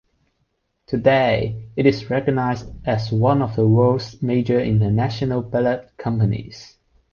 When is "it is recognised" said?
1.75-2.67